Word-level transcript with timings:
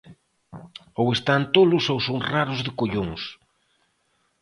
Ou 1.01 1.07
están 1.17 1.41
tolos 1.55 1.85
ou 1.93 1.99
son 2.07 2.19
raros 2.31 2.59
de 2.65 2.71
collóns. 2.79 3.21